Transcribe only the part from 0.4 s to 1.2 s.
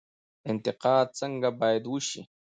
انتقاد